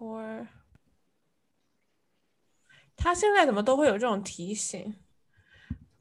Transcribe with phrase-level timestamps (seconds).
[0.00, 0.46] record。
[2.96, 4.94] 他现在怎么都会有这种提醒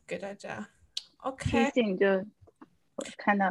[0.06, 0.70] 给大家
[1.18, 3.46] ？OK，提醒就我看到，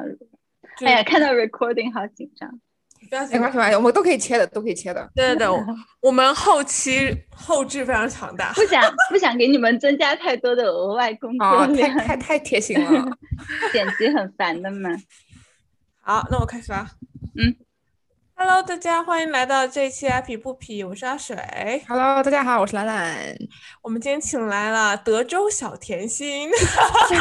[0.84, 2.60] 哎呀，看到 recording 好紧张。
[3.08, 5.08] 不要没关系，没关系，我们都可以切的，都可以切的。
[5.14, 5.64] 对对对，
[6.02, 13.18] 我们后期后置非常强大，不想不想给你们增加太多的额外工作啊，太，太太贴心了。
[13.72, 14.90] 剪辑很烦的嘛。
[16.00, 16.90] 好，那我开始吧。
[17.36, 17.56] 嗯
[18.40, 21.36] ，Hello，大家欢迎来到这一期阿皮不皮，我是阿水。
[21.88, 23.36] Hello，大家好，我是兰兰。
[23.82, 27.20] 我们今天请来了德州小甜心，天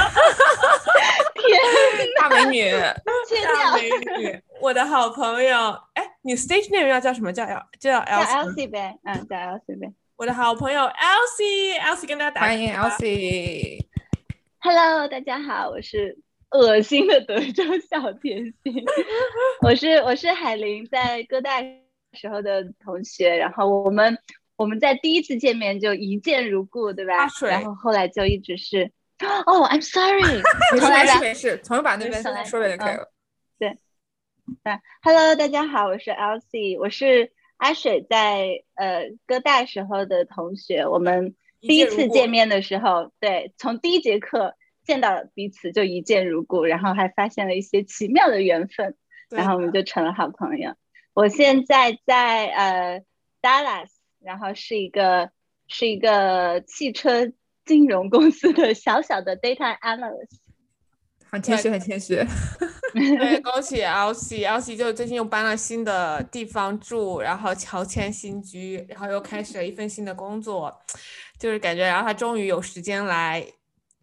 [2.21, 5.75] 大美女，大，美女，我的好朋友。
[5.95, 7.33] 哎，你 stage name 要叫什么？
[7.33, 8.53] 叫 L 叫叫 Elsie。
[8.53, 9.91] Elsie 呗，嗯，叫 Elsie 呗。
[10.17, 13.87] 我的好朋友 Elsie，Elsie 跟大家打欢迎个招呼 Elsie。
[14.59, 16.15] Hello，大家好，我是
[16.51, 18.85] 恶心的德州小甜心，
[19.61, 21.61] 我是我是海林在哥大
[22.13, 24.17] 时候的同学，然后我们
[24.55, 27.27] 我们在第一次见面就一见如故，对吧？
[27.41, 28.91] 然后后来就一直是，
[29.45, 33.11] 哦，I'm sorry，没事没事没事，从把那边重来说一遍就可以了。
[34.63, 44.55] 啊，Hello，大家好，我是 Elsie，我是阿水在呃哥大时候的同学，我们第一次见面的时候，对，从第一节课
[44.87, 48.95] 见到彼此就一见如故，然后还发现了一些奇妙的缘分，
[49.29, 50.73] 然后我们就成了好朋友。
[51.13, 53.03] 我现在在呃
[53.41, 53.89] Dallas，
[54.21, 55.29] 然后是一个
[55.67, 57.33] 是一个汽车
[57.65, 60.37] 金融公司的小小的 data analyst。
[61.29, 62.15] 很谦虚，很谦虚。
[62.95, 70.73] 对，恭喜 Elsie，Elsie 就最近又搬了新的地方住，然后乔迁新居，然后又开始了一份新的工作，
[71.37, 73.45] 就是感觉，然后他终于有时间来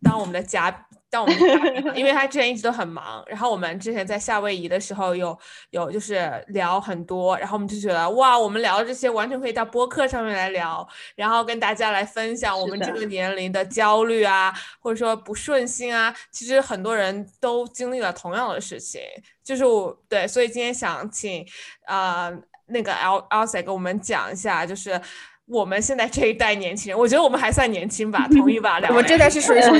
[0.04, 0.70] 当我们的嘉，
[1.10, 3.24] 当我们的嘉宾，因为他之前一直都很忙。
[3.26, 5.36] 然后我们之前在夏威夷的时候有
[5.70, 19.00] 有就是聊很多，然后我们就觉得哇，我们聊这些完全可以到播客上面来聊，然后跟大家来分享我们这个年龄的焦虑啊，或者说不顺心啊，其实很多人都经历了同样的事情，
[19.42, 21.46] 就是我对，所以今天想请
[21.86, 22.32] 呃
[22.66, 25.00] 那个 L L 仔给我们讲一下，就是
[25.46, 28.80] 我们现在这一代年轻人，我觉得我们还算年轻吧， 同意吧？
[28.80, 29.78] 两位我们这代是属于 什么？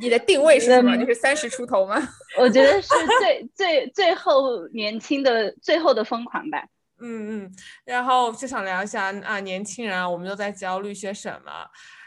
[0.00, 0.94] 你的定位是什么？
[0.96, 1.96] 嗯就是三十出头吗？
[2.38, 2.88] 我觉得是
[3.20, 6.64] 最最最后年轻的最后的疯狂吧。
[7.00, 7.52] 嗯嗯，
[7.84, 11.52] 然后就想聊一下啊，年轻人啊，我们都在焦虑些什么？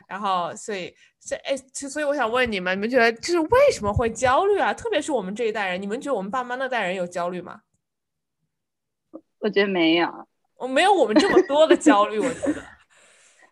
[0.07, 4.73] 然后所以这哎，所以我想问你们，你们觉得就是为什么会焦虑啊？
[4.73, 7.61] 特别是我们这一代人，你们觉得我们爸妈那代人有焦虑吗？
[9.39, 10.09] 我觉得没有，
[10.57, 12.76] 我没有我们这么多的焦虑，我觉得。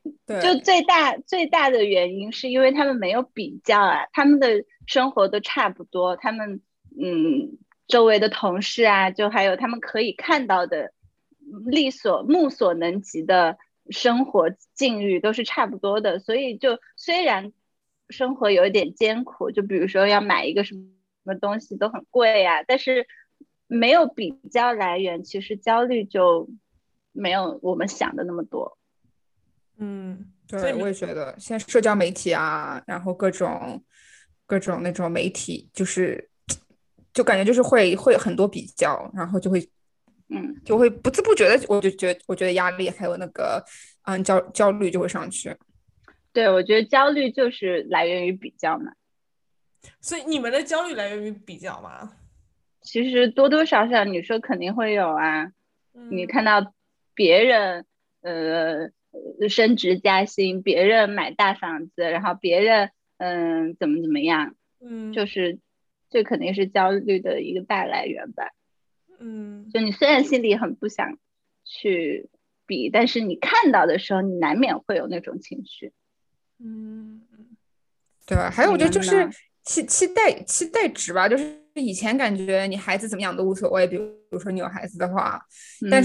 [0.26, 6.62] 对，就最大最大的原因是因为他们没有比较啊，他们的生活都差不多，他们
[7.00, 7.58] 嗯
[7.88, 10.94] 周围的同事啊，就还有他们可以看到的
[11.66, 13.58] 力所目所能及的
[13.90, 17.52] 生活境遇都是差不多的，所以就虽然
[18.10, 23.08] 生活有一点艰苦，就比如说要买一个什么什么东西都很贵呀、但是
[23.68, 26.50] 没有比较来源，其实焦虑就
[27.12, 28.78] 没有我们想的那么多。
[29.78, 33.84] 嗯，对，我也觉得现在社交媒体啊，然后各种
[34.46, 36.30] 各种那种媒体，就是
[37.14, 39.60] 就感觉就是会会有很多比较，然后就会
[40.30, 43.64] 嗯，就会不自不觉的，我就觉得我觉得压力还有那个
[44.04, 45.56] 嗯焦焦虑就会上去。
[46.34, 48.92] 对，我觉得焦虑就是来源于比较嘛。
[50.02, 52.14] 所以你们的焦虑来源于比较吗？
[52.82, 55.46] 其实多多少少你说肯定会有啊，
[56.10, 56.74] 你嗯看到
[57.14, 57.86] 别人
[58.22, 58.90] 呃
[59.50, 65.60] 升职加薪，别人买大房子，然后别人嗯、怎么怎么样，嗯，就是
[66.10, 68.52] 这肯定是焦虑的一个大来源吧。
[69.20, 71.18] 嗯就你虽然心里很不想
[71.64, 72.30] 去
[72.66, 75.94] 比，但是你看到的时候，你难免会有那种情绪。
[76.60, 77.22] 嗯
[78.26, 78.50] 对吧？
[78.50, 79.30] 还有我觉得就是
[79.64, 85.42] 期期待期待值吧，就是以前感觉你孩子怎么样都无所谓，比如比如说你有孩子的话，
[85.90, 86.04] 但嗯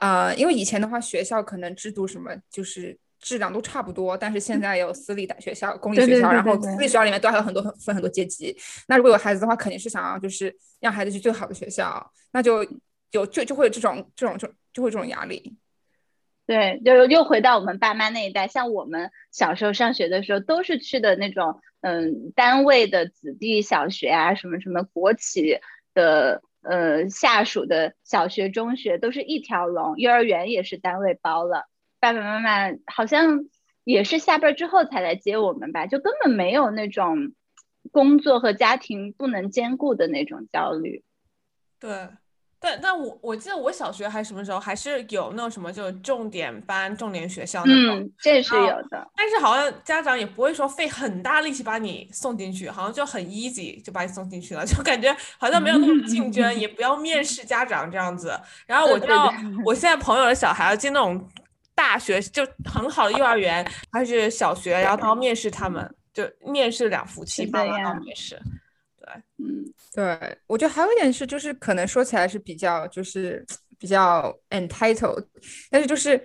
[0.00, 8.56] 是呃，因为以前的话学校可能制度什么就是质量都差不多，但是现在有私立的学校、公立学校，对对对然后私立学校里面都还有很多很分很多阶级。
[8.88, 12.62] 那如果有孩子的话，肯定是想要就是让孩子去最好的学校，那就
[13.12, 15.56] 有就就会有这种这种就就会有这种压力。
[16.46, 25.58] 对，就又回到我们爸妈那一代，像我们小时候上学的时候，都是去的那种嗯单位的子弟小学啊，什么什么国企
[25.92, 31.66] 的呃下属的小学、中学，都是一条龙，幼儿园也是单位包了，
[32.00, 33.46] 爸爸妈妈好像
[33.84, 37.32] 也是下班之后才来接我们吧，就根本没有那种
[37.92, 41.04] 工作和家庭不能兼顾的那种焦虑。
[41.78, 42.08] 对，
[42.66, 49.08] 但但我我记得我小学还是什么时候还是有那种什么就重点班、重点学校那种，嗯，这是有的。
[49.14, 58.36] 但是好像家长也不会说费很大力气把你送进去，好像就很 easy 就把你送进去了，就感觉好像没有那种竞争，也不要面试家长这样子。
[58.66, 59.32] 然后我知道
[59.64, 61.28] 我现在朋友的小孩要进那种
[61.72, 68.34] 大学，就很好的幼儿园还是小学，然后都要面试他们，就面试两夫妻爸妈到面试。
[68.34, 68.42] 对，
[69.38, 69.64] 嗯。
[69.94, 73.44] 对，我觉得还有一点是，就是可能说起来是比较，就是
[73.78, 75.24] 比较 entitled，
[75.70, 76.22] 但是就是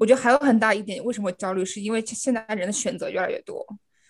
[0.00, 3.64] 我觉得还有很大一点，为什么焦虑，是因为现在人的选择越来越多，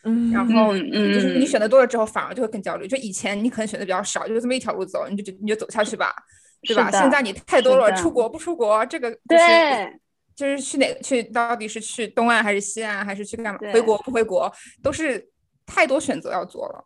[0.05, 2.89] 嗯，然后就是你选择多了之后，反而就会更焦虑。
[2.89, 6.15] 就以前你可能选择比较少，就这么一条路走，你就你就走下去吧，
[6.63, 6.91] 对吧？
[6.91, 9.99] 现在你太多了，出国不出国，这个对，
[10.35, 13.61] 就是去哪去，到底是去东岸还是西岸，还是去干嘛？
[13.73, 14.51] 回国不回国，
[14.83, 15.29] 都是
[15.67, 16.85] 太多选择要做了。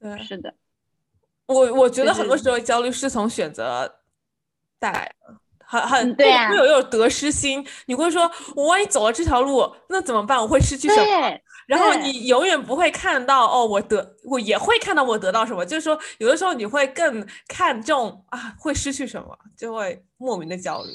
[0.00, 0.54] 对，是的。
[1.46, 4.00] 我我觉得很多时候焦虑是从选择
[4.78, 7.66] 带来的，很很对会有一种得失心。
[7.86, 10.38] 你会说，我万一走了这条路，那怎么办？
[10.40, 11.40] 我会失去什么？
[11.66, 15.66] 然后你永远不会看到哦，我得我也会看到我得到什么。
[15.66, 20.90] 就是说，有的时候你会更看重啊，会失去什么，就会莫名的焦虑。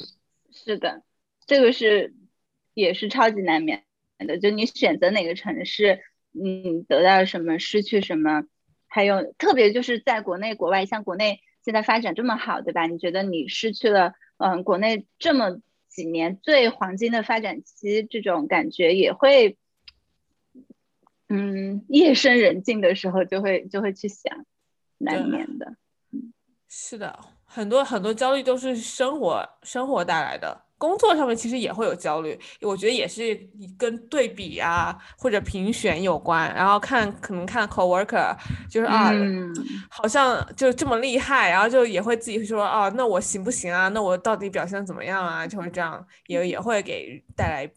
[0.54, 1.02] 是的，
[1.46, 2.14] 这个是
[2.74, 3.84] 也是超级难免
[4.20, 4.38] 的。
[4.40, 6.02] 就你选择哪个城市，
[6.34, 8.44] 嗯，得到什么，失去什么。
[8.96, 12.88] 还有特别就是在国内国外，像国内现在发展这么好，对吧？
[12.88, 15.60] 你觉得你失去了，嗯，国内这么
[15.90, 19.58] 几年最黄金的发展期，这种感觉也会，
[21.28, 24.46] 嗯，夜深人静的时候就会就会去想，
[24.98, 25.76] 难免的。
[26.14, 26.32] 嗯，
[26.70, 30.65] 是的，很多很多焦虑都是生活生活带来的。
[30.78, 33.34] 工作上面其实也会有焦虑，我觉得也是
[33.78, 38.36] 跟对比啊或者评选有关，然后看可能看 coworker
[38.70, 39.10] 就是啊，
[39.90, 43.88] 好像就这么厉害，然后就也会自己说啊，那我行不行啊？
[43.88, 45.48] 那我到底表现怎么样啊？
[45.48, 47.72] 就会这样，也也会给带来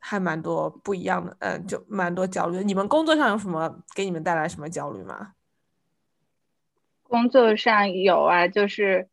[0.00, 2.64] 还蛮多不一样的，嗯，就蛮多焦虑。
[2.64, 5.32] 你们工作上有什么给你们带来什么焦虑吗？
[7.04, 9.08] 工作上有啊，就是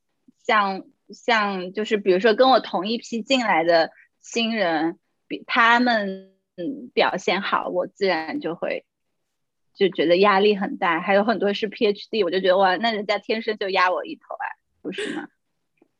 [0.45, 0.83] 像。
[1.13, 3.91] 像就是比如说跟我同一批进来的
[4.21, 8.85] 新人，比他们嗯表现好，我自然就会
[9.73, 11.00] 就觉得压力很大。
[11.00, 14.45] 还有很多是 PhD，我就觉得哇，那人家天生就压我一头啊，
[14.81, 15.27] 不是吗？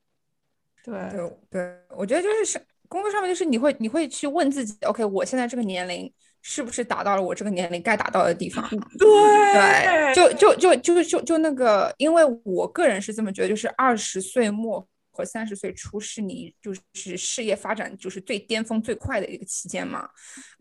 [0.84, 6.12] 对对对，我觉得就是是工作上面就是你会你会去问自己，OK，我现在这个年龄
[6.42, 8.68] 是不是达到了我这个年龄该达到的地方？
[8.98, 9.08] 对
[9.54, 14.88] 对，就就就就就就那个，因为我个人是这么觉得，就是二十岁末。
[15.20, 20.08] 和三十岁初是你就是事业发展就是最巅峰最快的一个期间嘛，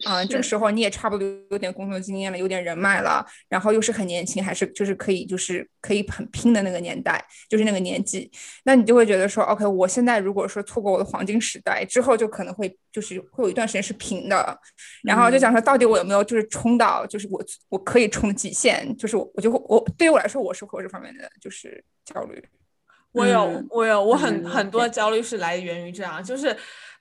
[0.05, 8.29] 啊，这个时候你也差不多有点工作经验了，有点人脉了，然后又是很年轻，还是就是可以就是可以很拼的那个年代，就是那个年纪，
[8.65, 14.59] 那你就会觉得说，OK，我现在如果说错过我的黄金时代之后，就可能会就是会有一段时间是平的，
[15.05, 22.43] 然后就想说，到底我有没有就是冲到就是我我可以冲的极限，就是我我就会我对于我来说，我是会有这方面的就是焦虑。
[23.13, 26.57] 我有，我有，我很很多焦虑是来源于这样，就是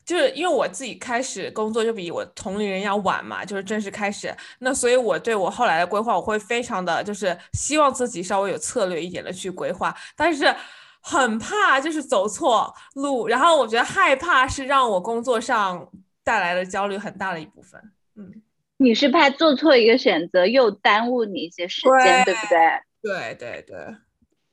[0.06, 10.54] 就是因为我自己开始工作就比我同龄人要晚嘛，就是正式开始，那所以我对我后来的规划，我会非常的就是希望自己稍微有策略一点的去规划，但是
[11.02, 15.88] 很怕就是走错路，然后我觉得害怕是让我工作上
[16.24, 17.80] 带来的焦虑很大的一部分。
[18.16, 18.42] 嗯，
[18.78, 22.58] 你是怕做错一个选择又耽误你一些时间，对不对？
[23.02, 23.78] 对对对。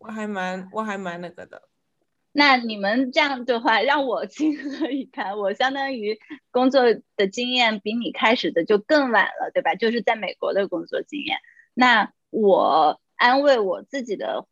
[0.06, 1.62] 我还蛮我还蛮那个的，
[2.32, 5.38] 那你们这样的话让我情何以堪？
[5.38, 6.18] 我相当于
[6.50, 6.82] 工作
[7.16, 9.74] 的经验比你开始的就更晚了，对吧？
[9.74, 11.38] 就是在美国的工作经验。
[11.72, 14.46] 那我安慰我自己的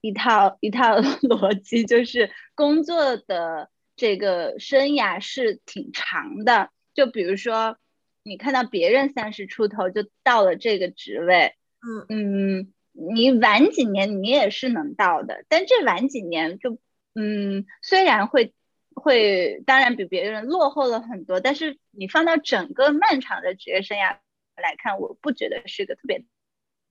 [0.00, 6.70] 一套一套 逻辑就是，工作的这个生涯是挺长的。
[6.92, 7.78] 就比如说，
[8.24, 11.54] 你看到别人三十出头就到了这个职位，
[11.86, 12.72] 嗯嗯。
[12.98, 16.78] 你晚几年你也是能到的，但这晚几年就，
[17.14, 18.54] 嗯，虽然会
[18.94, 24.18] 会，当然比别人落后了很多，但是你放到整个漫长的职业生涯
[24.56, 26.18] 来看，我不觉得是个特别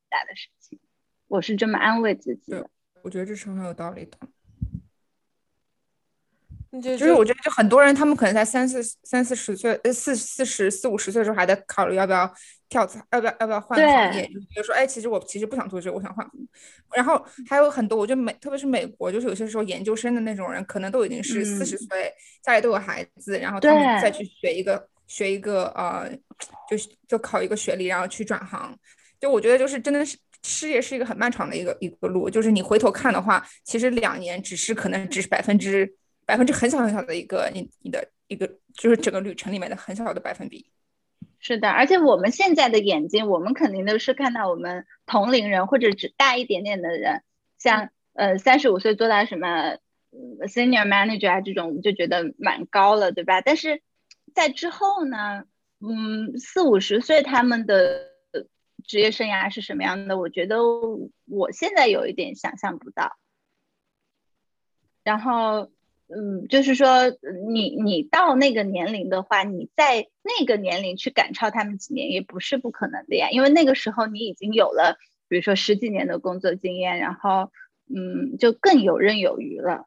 [0.09, 0.79] 大的事情，
[1.27, 2.69] 我是这么安慰自己的。
[3.03, 4.17] 我觉得这是很有道理的。
[6.81, 12.31] 就是我觉得，就很多人，他们可能在三四三四十岁，呃，四四十四五十岁的时候，还在考虑要不要
[12.69, 14.23] 跳槽，要不要要不要换行业。
[14.27, 16.25] 就比如说，哎，其实我其实不想做这个，我想换。
[16.95, 26.09] 然后还有很多，我觉得美，特别是美国，就是有些时候研究生的那种人，可能都已经是四十岁，家里都有孩子，然后他们再去学一个学一个呃，
[26.69, 28.77] 就是就考一个学历，然后去转行。
[29.19, 35.91] 就我觉得，就是真的是事业是一个很漫长的一个一个路，就是你回头看的话，其实两年只是可能只是百分之
[36.27, 40.69] 百分之很小很小的一个你你的一个就是整个旅程里面的很小的百分比。
[41.39, 47.23] 是的，而且我们现在的眼睛，我们肯定都是看到我们同龄人或者只大一点点的人，
[47.57, 49.77] 像呃三十五岁做到什么
[50.47, 53.39] senior manager 啊这种，我们就觉得蛮高了，对吧？
[53.39, 53.81] 但是
[54.33, 55.45] 在之后呢，
[55.79, 58.09] 嗯，四五十岁他们的
[58.83, 60.17] 职业生涯是什么样的？
[60.17, 60.57] 我觉得
[61.25, 63.15] 我现在有一点想象不到。
[65.05, 65.71] 然后。
[66.09, 67.09] 嗯，就是说，
[67.49, 74.97] 你你到那个年龄的话，你在那个年龄去赶超他们几年也不是不可能的呀，因为那个时候你已经有了，
[75.27, 77.51] 比如说十几年的工作经验，然后，
[77.93, 79.85] 嗯，就更游刃有余了。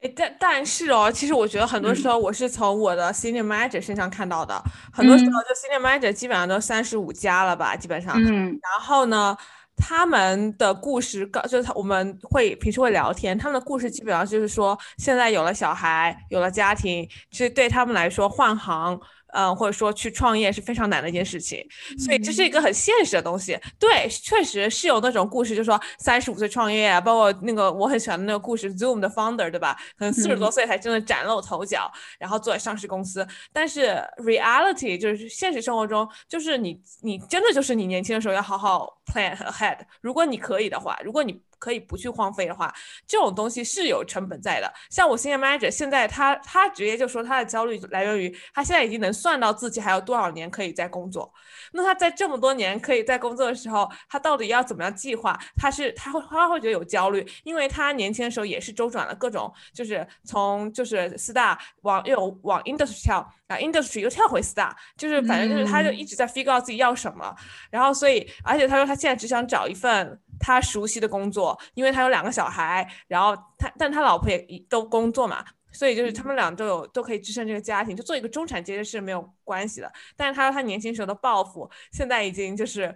[0.00, 4.58] 哎，但但是哦，其实我觉得很多时候我是从我的 senior manager 身上看到的，
[4.90, 9.36] 很多时候就 senior manager 基本上都三十五加了吧，基本上，嗯，然后呢？
[9.76, 18.98] 他们的故事，告就是他我们会平时会聊天，他们的故事基本上就是说，现在有了小孩，有了家庭，其实对他们来说换行。
[19.36, 21.62] 嗯，或者说去创业是非常难的一件事情，
[21.98, 23.58] 所以这是一个很现实的东西。
[23.78, 29.76] 对，确实是有那种故事，就是说三十五岁创业啊，包括那个我很喜欢的那个故事，Zoom 的 founder，对吧？
[29.98, 33.26] 可能四十多岁才真的崭露头角，然后做在上市公司。
[33.52, 39.78] 但是 reality 就是现实生活中，就是你你真的就是你年轻的时候要好好 plan ahead。
[40.00, 42.72] 如果你可以的话，如果你可以不去荒废的话，
[43.06, 44.72] 这种东西是有成本在的。
[44.90, 51.32] 像我 senior manager，现在他他直接就说他的焦虑来源于他现在已经能算到自己还有多少年可以在工作。
[51.72, 55.38] 那他在这么多年可以在工作的时候，他到底要怎么样计划？
[55.56, 63.00] 他是他会他会觉得有焦虑，因为他年轻的时候也是周转了各种，就是从就是四大往又往 industry
[63.48, 67.34] 跳啊，industry 又跳回 star，，就是反正就是他就一直在 figure out 自己要什么。
[67.70, 70.20] 然后所以而且他说他现在只想找一份。
[70.38, 79.90] 他熟悉的工作，因为他有两个小孩，然后他但他老婆也都工作嘛，所以就是他们俩都有都可以支撑这个家庭，就做一个中产阶级是没有关系的。
[80.14, 82.94] 但是他说他年轻时候的抱负，现在已经就是，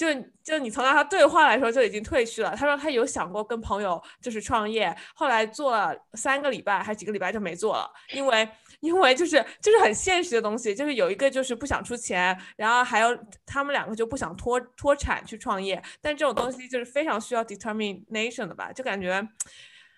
[0.00, 0.06] 就
[0.42, 2.56] 就你从他对话来说就已经退去了。
[2.56, 8.48] 他说他有想过跟朋友就是创业，后来做了三个礼拜还是几个礼拜就没做了，因为。
[8.80, 13.14] 因为就是就是很现实的东西，就是有一个就是不想出钱，然后还有
[13.44, 19.12] 他们两个就不想脱脱产去创业，但这种东西就是非常需要 determination 的吧，就感觉，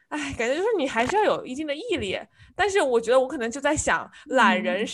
[0.08, 2.18] 哎，感觉就是你还是要有一定的毅力。
[2.56, 4.84] 但是我觉得我可能就在想，懒人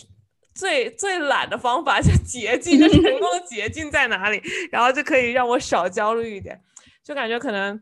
[0.58, 4.42] 最最懒的方法就捷径，就成功的捷径在哪里？
[4.72, 6.60] 然后就可以让我少焦虑一点，
[7.04, 7.80] 就感觉可能。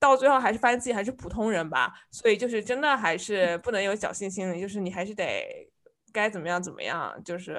[0.00, 5.68] 到最后还是发现自己还是普通人吧，所以就是真的还是不能有侥幸心理，就是你还是得
[6.12, 7.54] 该怎么样怎么样，就是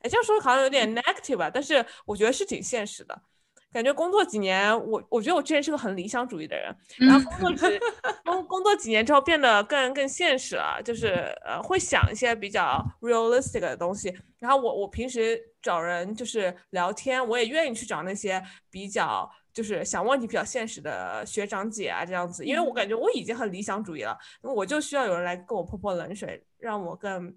[0.00, 3.20] 哎这样说好像有点 negative 吧，但是我觉得是挺现实的。
[3.74, 6.74] 感觉工作几年，我我觉得我之前是个很理想主义的人，
[7.06, 7.78] 然后工作几
[8.24, 11.08] 工工作几年之后变得更更现实了，就是
[11.44, 14.16] 呃会想一些比较 realistic 的东西。
[14.38, 18.40] 然后我我平时找人就是聊天，我也愿意去找那些
[18.70, 19.28] 比较。
[19.52, 27.32] 就是想问题比较现实的学长姐啊，这样子，因为我感觉我已经很理想主义了，我就需要有人来给我泼泼冷水，让我更、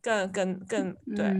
[0.00, 1.34] 更、更、更对。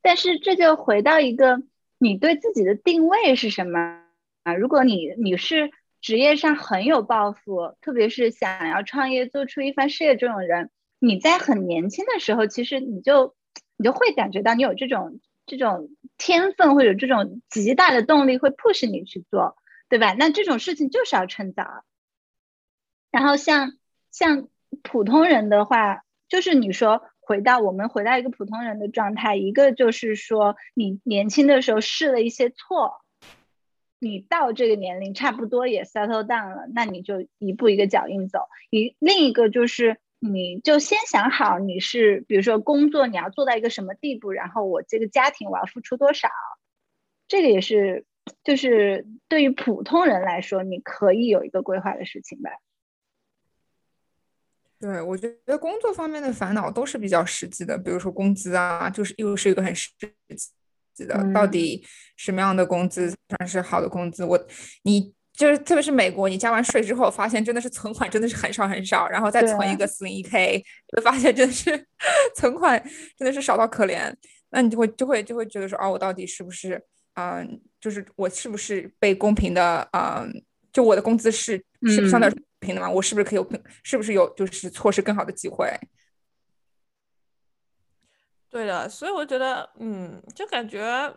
[0.00, 1.60] 但是这就回到一个，
[2.02, 4.02] 你对自己的定位是什么
[4.42, 4.54] 啊？
[4.54, 13.36] 如果你你是职业上很有抱负，特别是想要创业做出一番事业这种人，你在很年轻的时候，其实你就
[13.76, 15.20] 你就会感觉到你有这种。
[15.44, 19.56] 这种天分或者这种极大的动力会 push 你去做，
[19.88, 20.14] 对吧？
[20.16, 21.84] 那这种事情就是要趁早。
[23.10, 23.72] 然后像
[24.12, 24.48] 像
[24.82, 33.00] 普通人的话，就是你说回到我们回到一个普通人的状态，一个就是说你年轻的时候试了一些错，
[33.98, 38.40] 你到这个年龄差不多也 settle down 了，那你就一步一个脚印走。
[38.68, 39.96] 一另一个就是。
[40.24, 46.28] 你就先想好你是，比如说工作你要做到一个什么地步，然后我这个家庭我要付出多少，
[47.26, 48.06] 这个也是，
[48.44, 52.52] 就是对于普通人来说，你可以有一个规划的事情吧。
[54.82, 59.88] 对，我觉得工作方面的烦恼都是比较实际的，比如说工资啊，就是又是一个很实
[60.96, 61.86] 际的，到底
[62.16, 64.24] 什么样的工资算是好的工资？
[64.24, 64.46] 我
[64.82, 65.14] 你。
[65.34, 70.62] 就是特别是美国，你交完税之后，发现真的是存款真的是很少很少，然后再存一个四零一 k，
[70.94, 71.86] 就发现真的是
[72.36, 72.80] 存款
[73.16, 74.14] 真的是少到可怜。
[74.50, 76.80] 那你就会就会就会觉得说，哦，我到底是不是
[77.14, 80.30] 嗯，就是我是不是被公平的嗯，
[80.72, 82.88] 就我的工资是是相对公平的吗？
[82.88, 83.52] 我是不是可以有
[83.82, 85.68] 是不是有就是错失更好的机会？
[88.48, 91.14] 对的，所以我觉得嗯，就感觉。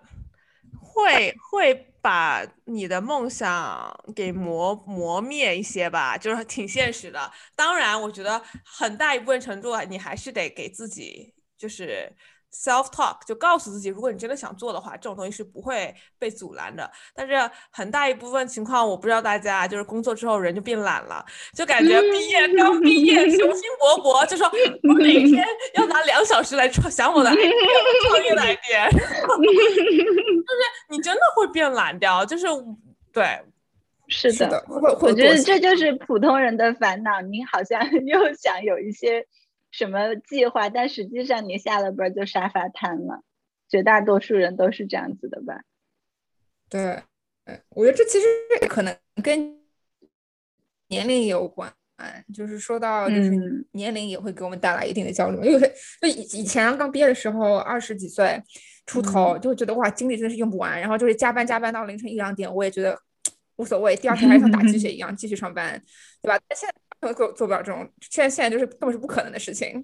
[0.81, 7.31] 会会把你的梦想给磨磨灭一些吧，就是挺现实的。
[7.55, 12.13] 当然，我觉得很大一部分程度，你还是得给自己就是。
[12.63, 16.89] Self talk 就告诉自己，如果你真的想做的话，这种东西是不会被阻拦的。
[17.13, 17.33] 但是
[17.69, 24.49] 很大一部分情况，我不知道大家就是工作之后人就变懒了，就感觉毕业刚毕业雄心勃勃，就说
[24.83, 32.47] 我每 天要拿两小时来创想我的 idea，创业的 idea， 就是你真的会变懒掉，就是
[33.11, 33.39] 对，
[34.07, 37.21] 是的，我觉得这就是普通人的烦恼。
[37.21, 39.27] 你好像又想有一些。
[39.77, 40.69] 什么计划？
[40.69, 43.23] 但实际上你下了班就沙发瘫了，
[43.67, 45.63] 绝大多数人都是这样子的吧？
[46.69, 47.03] 对，
[47.71, 48.25] 我觉得这其实
[48.69, 49.59] 可能跟
[50.87, 51.69] 年龄有关，
[52.33, 55.45] 就是说到就是年龄也会给我们带来一定的焦虑。
[55.45, 58.41] 因为就以以前刚毕业的时候，二十几岁
[58.85, 62.97] 出头，就会觉得哇，精力真的是用不完，然后就是加班加班到凌晨一两点，我也觉得
[63.57, 65.77] 无所谓，第二天还像打鸡血一样继续上班，
[66.21, 66.39] 对吧？
[66.47, 66.84] 但现在。
[67.13, 69.83] 做做不了这种，现在现在就是根本是不可能的事情。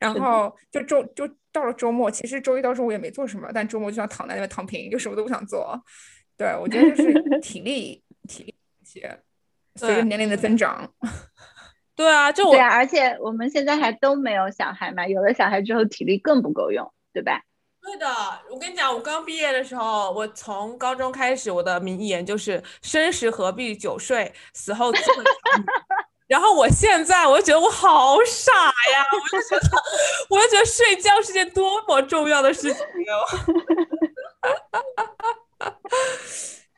[0.00, 5.80] 然后就周就到了周末，其实周一到周五也没做什么，但周末就想躺在那边躺平，就什么都不想做。
[6.36, 9.20] 对我觉得就是 体力体力些，
[9.74, 10.92] 随着年龄的增长。
[11.96, 17.42] 对啊，就对啊，而且我们现在还都没有小孩嘛，有了小孩之后体力更不够用，对吧？
[17.80, 18.06] 对的，
[18.50, 25.64] 我跟你讲，我刚毕业的时候，我从高中开始，我的名言就是“生时何必久睡，死后自会长
[26.28, 29.06] 然后我现在，我就觉得我好傻呀！
[29.12, 29.82] 我就觉得，
[30.28, 33.24] 我就觉得睡觉是件多么重要的事情哦。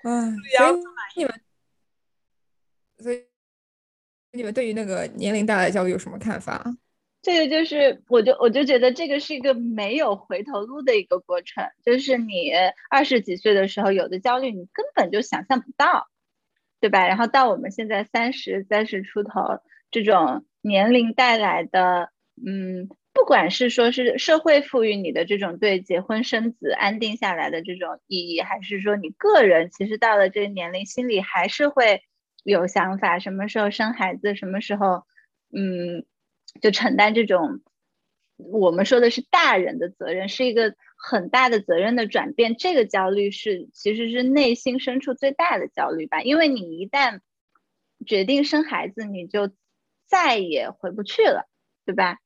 [0.04, 0.72] 嗯，所以
[1.16, 1.40] 你们，
[3.02, 3.24] 所以
[4.32, 6.64] 你们对于那个年龄带来的焦虑有什么看法？
[7.20, 11.62] 这个就是，我就我就觉得这个是一个没有回头路的一个过程。
[11.84, 12.52] 就是你
[12.88, 16.08] 二十几岁的时候有的焦虑，你根本就想象不到。
[16.80, 17.06] 对吧？
[17.06, 19.60] 然后到我们现在三十三十出头，
[19.90, 22.10] 这种年龄带来的，
[22.44, 32.02] 嗯，不管是说是社会赋予你的这种对结婚生子安定下来的这种意义，还是说你个人其实到了这个年龄，心里还是会
[32.44, 35.04] 有想法，什么时候生孩子，什么时候，
[35.54, 36.06] 嗯，
[36.62, 37.60] 就承担这种
[38.36, 40.74] 我们说的是大人的责任，是一个。
[41.02, 47.20] 很大的责任的转变，这个焦虑是其实是内心深处最大的焦虑吧，因为你一旦
[48.06, 49.50] 决定生孩子，你就
[50.06, 51.48] 再也回不去了，
[51.86, 52.18] 对吧？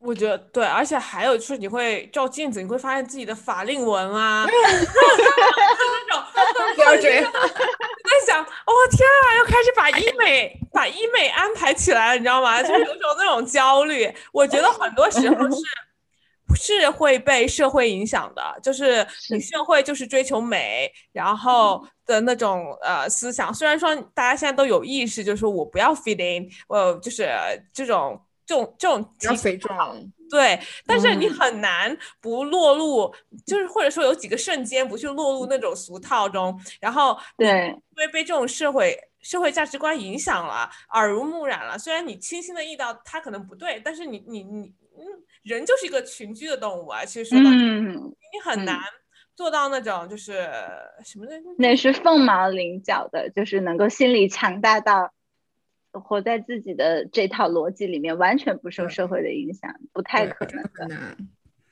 [0.00, 4.46] 我觉得对，而且还有就是你会照镜子，你会发现自己的法令纹啊，
[6.36, 7.12] 那种标准。
[8.28, 12.62] 在想，哦天啊，又开始把医美把医美安排起来了，你知道吗？
[12.62, 14.12] 就是有种那种焦虑。
[14.32, 15.56] 我觉得很多时候是
[16.80, 23.52] 是会被社会影响的，就是你社会就是追求美，然后的那种呃思想。
[23.52, 27.28] 虽然说大家现在都有意识，就是我不要 fit in，我就是
[27.72, 28.22] 这种。
[28.48, 29.06] 这种这种
[30.30, 33.14] 对，但是你很难不落入，
[33.46, 41.78] 就是或者说有几个瞬间不去落入那种俗套中，然后对，因为被这种社会社会价值观影响了，耳濡目染了。
[41.78, 45.04] 虽然你清晰的意到它可能不对，但是你你你嗯，
[45.42, 48.80] 人就是一个群居的动物啊，其实说到你很难
[49.34, 50.48] 做到那种就是
[51.04, 55.12] 什么的，那是凤毛麟角的，就是能够心理强大到。
[55.92, 60.62] 活在自己的这套逻辑里面，完全不受社会的影响，不太可能。
[60.74, 61.16] 很难。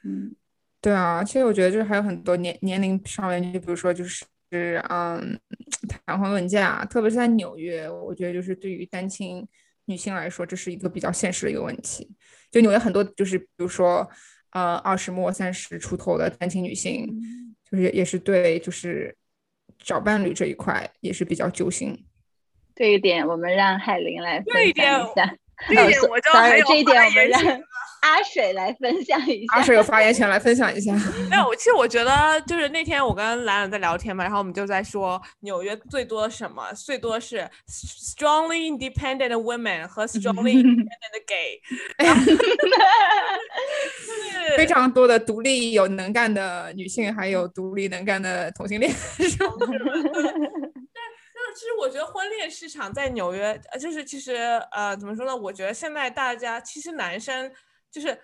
[0.05, 0.35] 嗯，
[0.81, 4.25] 对啊，其实我觉得就是还有很多年年龄上面，就比如说就是
[4.89, 5.39] 嗯，
[6.05, 9.47] 谈婚论嫁，特别是在纽约，我觉得就是对于单亲
[9.87, 12.09] 女性来说，这是一个比较现实的一个问题。
[12.51, 14.09] 就纽约很多就是比如说
[14.51, 17.07] 呃二十末三十出头的单亲女性，
[17.69, 19.15] 就是也是对就是
[19.79, 22.07] 找伴侣这一块也是比较揪心。
[22.77, 25.35] 这一点我们让海玲来分享一下。
[25.69, 27.41] 这一点我就还有这一点我们让
[28.03, 29.55] 阿水来分享一下。
[29.55, 30.93] 阿水有发言权，来分享一下。
[31.31, 36.71] 没有，其实我觉得就是那天我跟兰兰在聊天嘛，然后我们就在说纽约最多什么？
[36.75, 41.59] 最多是 strongly independent women 和 strongly independent gay。
[44.57, 48.93] 非常多的独立有能干的女性，还有独立能干的同性恋。
[49.17, 49.27] 其
[51.57, 54.35] 其实我觉得婚恋市场在纽约，呃，就是其实
[54.71, 55.35] 呃，怎么说呢？
[55.35, 57.51] 我觉得现在大家其实男生
[57.91, 58.17] 就是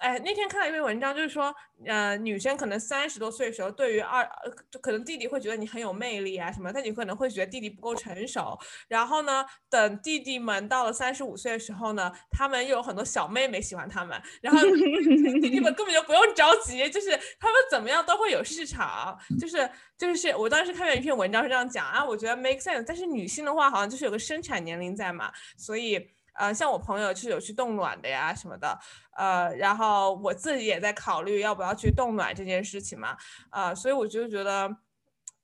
[0.00, 1.54] 哎，那天看到一篇文章，就是说，
[1.86, 4.28] 呃，女生可能三十多岁的时候，对于二，
[4.70, 8.58] 就可能弟弟会觉得你很有魅力啊什么，但你可能会觉得弟弟不够成熟。
[8.88, 14.60] 然后呢，等弟弟们到了三十五岁的时候呢，他们又有很多小妹妹喜欢他们，然后
[15.40, 19.16] 弟弟们根本就不用着急，就是他们怎么样都会有市场。
[19.38, 22.82] 就是就是我当时看到一篇文章是这样讲啊，我觉得 make sense。
[22.84, 26.10] 但是女性的话，好像就是有个生产年龄在嘛，所以。
[26.34, 28.78] 呃，像我朋友就是有去冻卵的呀什么的，
[29.16, 33.16] 呃，然后我自己也在考虑要不要去冻卵这件事情嘛，
[33.50, 34.76] 呃，所以我就觉得，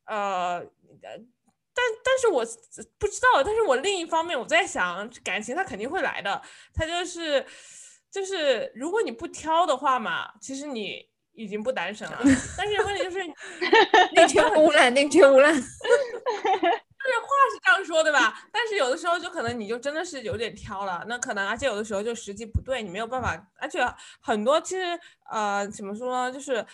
[0.06, 0.64] 呃，
[1.02, 2.44] 但但是我
[2.98, 6.42] 不知道，但是我另一方面我在想，感情它肯定会来的，
[6.74, 7.44] 它就是
[8.10, 12.18] 就是如果你不挑的话嘛，其实你已经不单身了，
[12.56, 15.54] 但是问题就是宁缺毋滥，宁缺毋滥。
[17.10, 18.48] 这话是这样说对吧？
[18.52, 23.50] 但是有的时候就可能你就真的是有点挑了，那可能而且有的时候就时机不对，你没有办法。
[23.58, 23.80] 而且
[24.20, 24.98] 很多其实
[25.30, 26.64] 呃怎么说呢，就是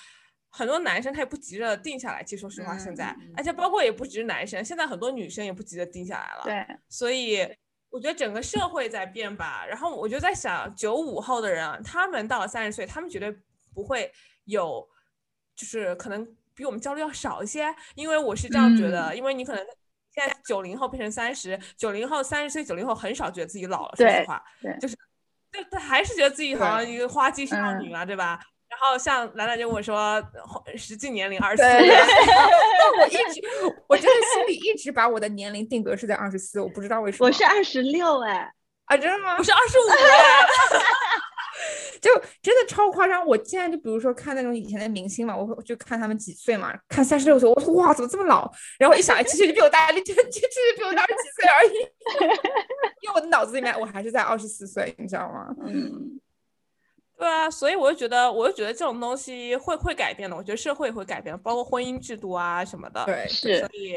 [0.51, 2.23] 很多男生他也不急着定下来。
[2.23, 6.43] 其实说实话，现在而且包括也不只是男生，现在很多女生也不急着定下来了。
[6.45, 7.41] 对，所以
[7.91, 9.65] 我觉得整个社会在变吧。
[9.67, 13.35] 然后我就在想，九五后的人，他们到了三十岁，他们绝对
[13.75, 14.13] 不会
[14.45, 14.89] 有，
[15.57, 17.75] 就是可能比我们焦虑要少一些。
[17.95, 19.65] 因为我是这样觉得，因为你可能。
[20.15, 23.95] 现在九零后变成三十，九零后三十岁，九零后很少觉得自己老了。
[23.97, 24.43] 说实话，
[24.81, 24.95] 就是，
[25.53, 28.39] 就他还是觉得自己好像一个花季少女嘛，对吧？
[28.69, 30.23] 然后像兰兰就跟我说，
[30.77, 31.63] 实际年龄二十四。
[31.69, 33.41] 那我一直，
[33.89, 37.27] 我真的心里一直把我的年龄定格是在二十四，我不知道为什么。
[37.27, 38.53] 我是二十六哎，
[38.87, 39.37] 啊，真的吗？
[39.39, 39.83] 我是二十五。
[42.01, 42.11] 就
[42.43, 43.25] 真的超夸张！
[43.27, 48.51] 我现在就比如说看那种以前的明星嘛，我就看他们几岁嘛，看三十六岁，我说哇，怎么这么老？
[48.79, 51.71] 然后一想，其实你比我大，就就其实比我大几岁而已。
[53.03, 55.55] 因为我的脑子里面我还是在二十四岁，你知道吗？
[55.67, 56.21] 嗯，
[57.19, 60.37] 对啊，所以我就觉得，我就觉得这种东西会会改变的。
[60.37, 63.05] 我觉得社会会改变，包括婚姻制度啊什么的。
[63.05, 63.61] 对，是。
[63.61, 63.95] 所以，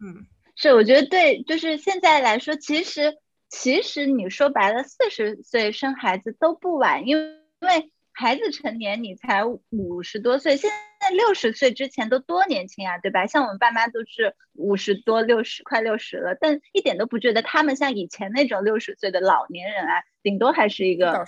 [0.00, 3.14] 嗯，是，我觉得对，就是现在来说，其实
[3.48, 7.36] 其实你说白了，四十岁生孩子都不晚，因为。
[7.62, 13.26] 因为孩子成年，你才五十多岁，现在六十岁之前都多年轻啊，对吧？
[13.26, 21.24] 像我们爸妈都是五十多、六十快六十了，但一点都不觉得他们像以前那种六十岁的老年人啊，顶多还是一个，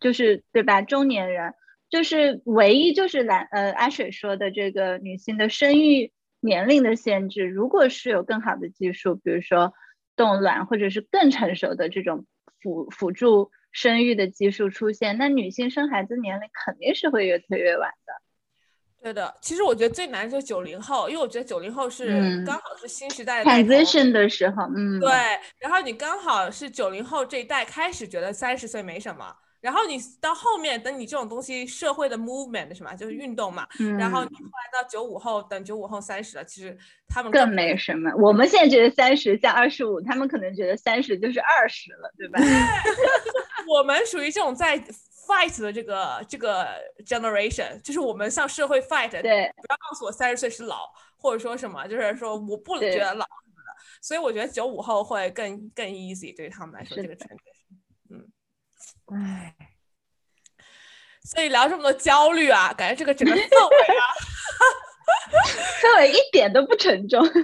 [0.00, 0.82] 就是对吧？
[0.82, 1.54] 中年人，
[1.88, 9.72] 就是唯一就是蓝呃阿水说的这个女性的生育年龄的限制，如果是有更好的技术，比如说
[10.16, 12.26] 冻卵或者是更成熟的这种
[12.62, 13.50] 辅辅助。
[13.72, 18.12] 生育的技术出现，那女性生孩子年龄肯定是会越推越晚的。
[19.00, 25.08] 对的，其实我觉得最难就是九零后，因为我觉得九零后是刚好是新时代 transition 的时候，嗯，对，
[25.60, 29.32] 然后你刚好是九零后这一代开始觉得三十岁没什么。
[29.60, 33.68] 然后你到后面，等你这种东西社会的 movement 什么，就是运动嘛。
[33.78, 33.96] 嗯。
[33.98, 36.76] 然后你后来到九五后，等九五后三十了，其实
[37.08, 38.10] 他们更没什么。
[38.16, 42.38] 我们现在觉得三十像二十五，他们可能觉得三十就是二十了，对吧？
[42.40, 42.48] 对
[43.68, 46.66] 我们属于这种在 fight 的这个这个
[47.04, 49.10] generation，就是我们向社会 fight。
[49.10, 49.20] 对。
[49.20, 53.76] 不要告诉我三十岁是老，或者说什么，就是说我不觉得老什么的。
[54.00, 57.59] 所以我觉得九五后会更更 easy 对于他们来说这个 transition。
[59.12, 59.54] 唉，
[61.24, 63.42] 所以聊这么多焦虑啊，感觉这个整个氛围
[63.96, 64.04] 啊，
[65.82, 67.20] 氛围一点都不沉重。
[67.26, 67.42] 但是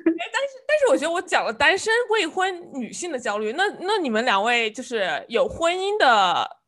[0.69, 6.59] 但是我觉得我讲了单身未婚女性的焦虑，那那你们两位就是有婚姻的，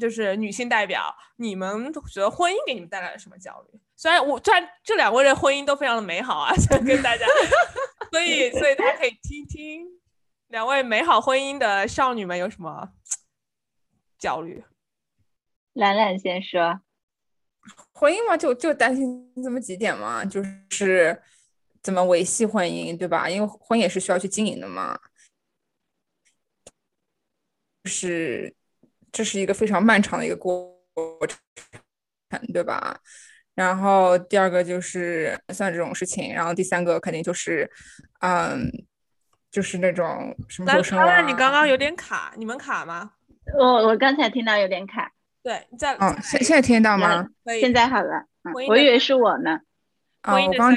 [0.00, 3.80] 就是女性代表，你们觉得婚姻给你们带来了什么焦虑？
[3.96, 7.26] 虽然我虽然这两位的婚姻都非常的美好啊，想跟大家，
[8.10, 9.86] 所以所以大家可以听听
[10.48, 12.88] 两位美好婚姻的少女们有什么。
[14.24, 14.64] 焦虑，
[15.74, 16.80] 兰兰先说，
[17.92, 21.22] 婚姻嘛，就就担心这么几点嘛，就是
[21.82, 23.28] 怎么维系婚姻，对吧？
[23.28, 24.98] 因为婚姻也是需要去经营的嘛，
[27.84, 28.54] 是
[29.12, 30.74] 这是一个非常漫长的一个过
[31.28, 31.38] 程，
[32.50, 32.98] 对吧？
[33.54, 37.70] 然后第二个就是算这种事情，然后第三个肯定就是，
[38.20, 38.72] 嗯，
[39.50, 41.20] 就是那种什么时候生娃？
[41.20, 43.13] 你刚刚有点卡，你们卡吗？
[43.58, 47.28] 我我刚才听到有点卡，对，你在嗯，现现在听得到吗？
[47.60, 49.60] 现在好了，我以为是我呢。
[50.22, 50.74] 啊，我刚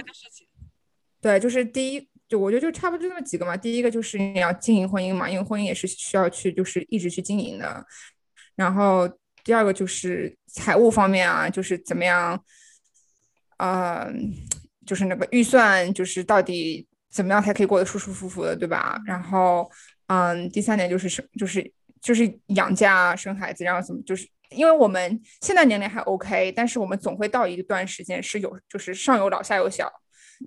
[1.21, 3.55] 对，就是第一，就我觉得就差不多就那么几个嘛。
[3.55, 7.85] 第一个就是你要经营婚姻嘛，因为婚姻也是需要去就是一直去经营的。
[8.55, 9.09] 然后
[9.43, 12.43] 第二个就是财务方面啊，就是怎么样，
[13.57, 14.33] 嗯，
[14.85, 18.99] 就是那个预算，就是到底怎么样才可以过得舒舒服服的，对吧？
[19.05, 19.71] 然后，
[20.07, 21.71] 嗯，第三点就是什，就是。
[22.07, 29.91] 就是养家生孩子，然后怎么就是因为我们现在年龄还 OK，但是我们总会到一段时间是有就是上有老下有小，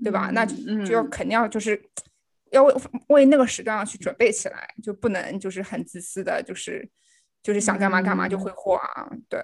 [0.03, 0.31] 对吧？
[0.33, 1.79] 那就要肯定要就是
[2.51, 2.75] 要为
[3.09, 6.89] 为那个时段要去准备起来，就不能就是很自私的，就是
[7.43, 9.11] 就是想干嘛干嘛就挥霍啊。
[9.29, 9.39] 对，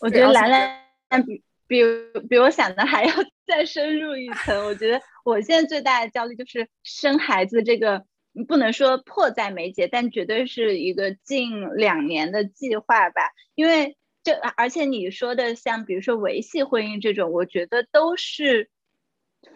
[0.00, 1.82] 我觉得兰兰比比
[2.28, 3.14] 比我想的还要
[3.48, 4.66] 再深入一层。
[4.66, 8.04] 我觉得我现在最大的焦虑就是生孩子这个。
[8.46, 13.22] 不能说迫在眉睫，但绝对是一个近两年的计划吧。
[13.56, 18.70] 因为这，而且你说的像比如说维系婚姻这种，我觉得都是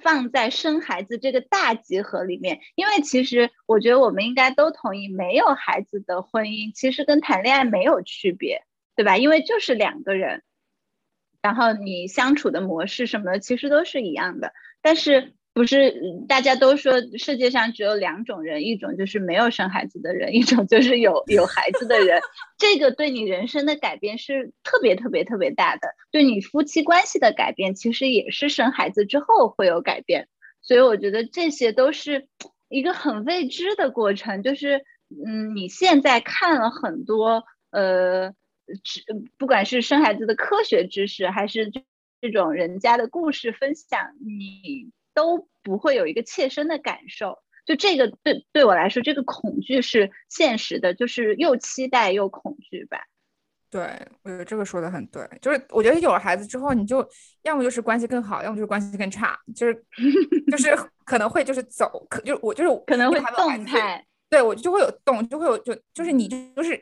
[0.00, 2.60] 放在生孩子这个大集合里面。
[2.74, 8.64] 因为其实我觉得我们应该都同意，没有孩子的婚姻其实跟谈恋爱没有区别，
[8.96, 9.16] 对吧？
[9.16, 10.42] 因为就是两个人，
[11.40, 15.32] 然后你相处的模式什么的其实都是一样的，但是。
[15.54, 15.94] 不是
[16.28, 22.20] 大家都说世界上只有两种人，一种就是没有生孩子的人，一种就是有有孩子的人。
[22.58, 30.26] 这个对你人生的改变是特别特别特别大的，对你夫妻关系的改变其实也是生孩子之后会有改变。
[30.60, 32.26] 所以我觉得这些都是
[32.68, 34.42] 一个很未知的过程。
[34.42, 34.84] 就是
[35.24, 38.34] 嗯，你现在看了很多呃，
[39.38, 41.70] 不管是生孩子的科学知识，还是
[42.20, 44.90] 这种人家的故事分享，你。
[45.14, 52.98] 都不会有一个切身的感受，就这个对对我来说，这个恐惧是现实的，就是又期待又恐惧吧。
[53.70, 53.82] 对，
[54.22, 57.08] 我觉得这个说的很对，就是我觉得有了孩子之后，你就
[57.42, 59.84] 要么就是关系更好，要么就是关系更差，就是
[60.50, 66.80] 就是可能会就是走，可就我就是可能会动态，对我就会有动，就会有就就是你就是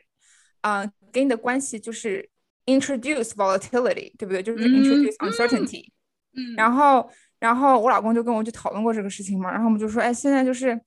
[0.61, 2.29] 啊，给你的关系就是
[2.65, 4.43] introduce volatility，对不对？
[4.43, 5.87] 就是 introduce uncertainty，
[6.35, 7.09] 嗯，然后。
[7.43, 10.79] 然后我老公就跟我去讨论过这个事情嘛，然后我们就说，哎，现在就是，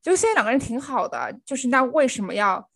[0.00, 2.66] 就现在两个人挺好的，就是那为什么要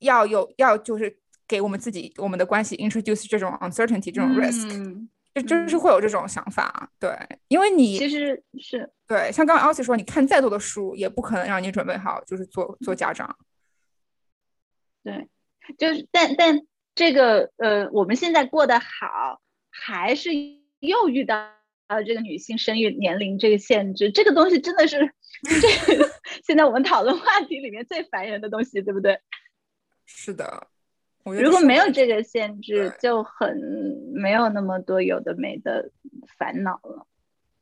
[0.00, 7.10] 要有要就是给我们自己我们的关系 introduce 这种 uncertainty 这种 risk，就就是会有这种想法，对，
[7.48, 8.92] 因为你其实是。
[9.06, 13.34] 对，像刚刚 Elsie 说，你看再多的书也不可能让你准备好，就是做做家长，
[15.02, 15.26] 对，
[15.78, 16.60] 就是但但
[16.94, 20.28] 这个呃，我们现在过得好，还是
[20.80, 21.56] 又遇到。
[21.88, 25.12] 还有这个女性生育年龄这个限制，这个东西真的是
[25.86, 26.10] 这个
[26.44, 29.18] 现在我们讨论话题里面最烦人的东西，对不对？
[30.04, 30.66] 是的，
[31.24, 33.56] 如果没有这个限制，就很
[34.12, 35.90] 没有那么多有的没的
[36.38, 37.06] 烦恼了。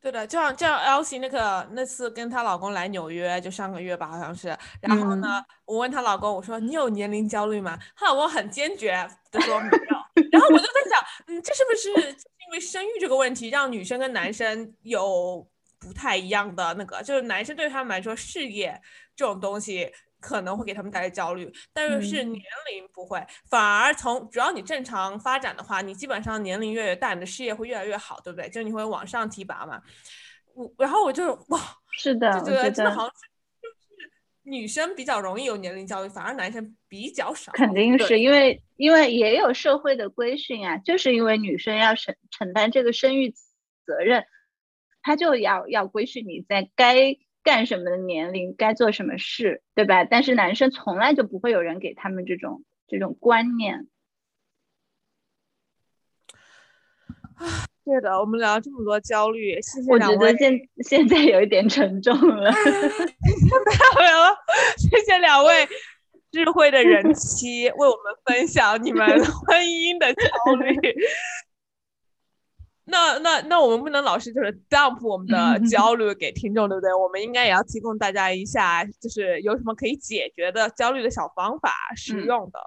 [0.01, 4.57] 对的，就像就像 Elsie 那个那次跟她老公来纽约，就上个月吧，好像是。
[4.81, 7.77] 然后呢，我问她老公，我说你有年龄焦虑吗？
[7.97, 8.93] 她老公很坚决
[9.33, 9.97] 的说没有。
[10.33, 15.47] 然后我就在想，嗯，这是不是因为生育这个问题，让女生跟男生有
[15.79, 17.03] 不太一样的那个？
[17.03, 18.81] 就是男生对他们来说，事业
[19.15, 19.93] 这种东西。
[20.19, 28.49] 可能会给他们带来焦虑，但是是年龄不会，反而从只要你正常发展的话，你基本上年龄越越大，你的事业会越来越好，对不对？
[28.49, 29.81] 就你会往上提拔嘛。
[30.55, 31.61] 我然后我就哇，
[31.93, 33.29] 是的，就觉得真的好像是
[34.47, 37.53] 女生比较容易有年龄焦虑，反而男生比较少。
[37.53, 43.35] 肯定是因为因为也有社会的规训啊，就是因为女生要承承担这个生育
[43.85, 44.25] 责任，
[45.03, 47.19] 她就要要规训你在该。
[47.47, 50.05] 干什么的年龄该做什么事，对吧？
[50.05, 53.87] 但是男生从来就不会有人给他们这种这种观念。
[57.37, 60.53] 啊，对的，我们聊了这么多焦虑，谢谢我觉得现
[60.85, 62.51] 现在有一点沉重了。
[63.97, 64.37] 没有了，
[64.77, 65.69] 谢谢两位
[66.33, 69.07] 智慧的人妻为我们分享你们
[69.47, 70.25] 婚姻的焦
[70.57, 70.77] 虑。
[72.87, 76.93] 那那那我们不能老是就是 dump 我们的 焦虑给听众，对不对？
[76.93, 82.59] 我们应该也要提供大家一下，就是有什么可以解决的焦虑的小方法，实用的。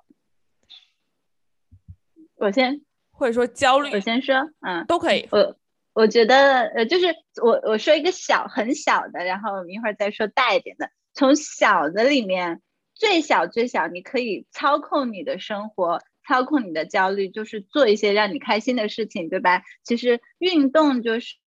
[2.37, 2.81] 我先，
[3.19, 5.27] 或者说焦虑，我先说，嗯，都可以。
[5.31, 5.57] 我
[5.93, 7.07] 我觉得，呃，就是
[7.43, 10.89] 我我说一个小很小的，然后我们一会儿再说大一点的。
[11.13, 12.61] 从小的里面，
[12.95, 16.01] 最小最小，你可以操控你的生活。
[16.27, 19.63] 操控你的焦虑，就是做一些让你开心的事情，对吧？
[19.83, 21.37] 其实运动就是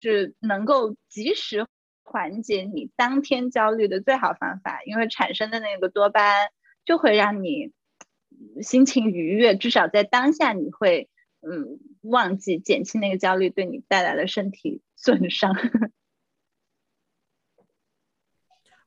[0.00, 1.66] 是能够及时
[2.04, 6.48] 缓解你当天焦虑的最好方法，因为产生的那个多巴胺
[6.84, 7.72] 就会让你
[8.62, 11.08] 心情愉悦，至少在当下你会
[11.40, 15.54] 嗯忘记减轻那个焦虑对你带来的身体损伤。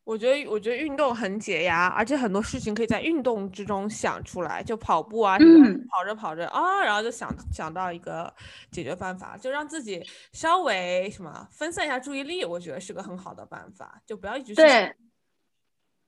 [0.05, 8.33] 我觉得，我觉得运动很解压，而且很多事情可以在运动之中想出来，就跑步啊什么，跑着跑着啊，然后就想想到一个
[8.69, 14.93] 解决办法，就让自己稍微什么分散一下注意力，我觉得是个很好的办法，就不要一直对，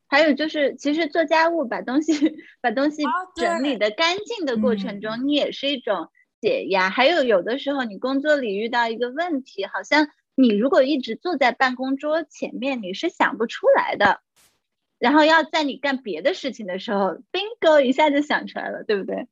[0.08, 3.04] 还有就是，其实做家务把东西把东西
[3.36, 6.90] 整理的干净的过程中，你也是一种解压。
[6.90, 14.22] 还有有的时候你工作里遇到一个问题，好像你如果一直坐在办公桌前面，你是想不出来的。
[14.98, 19.28] 然后要在你干别的事情的时候，bingo 一下就想出来了，对不对？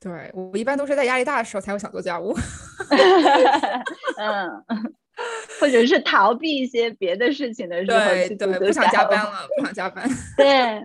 [0.00, 2.32] 对我一般都是在压力大的时候才会想做家务。
[4.18, 4.64] 嗯。
[5.60, 10.08] 或者是逃避一些别的事情的时候，对对，不想加班了，不想加班。
[10.36, 10.80] 对，